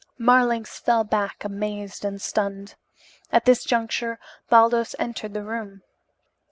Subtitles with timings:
[0.17, 2.73] Marlanx fell back amazed and stunned.
[3.31, 4.17] At this juncture
[4.49, 5.83] Baldos entered the room.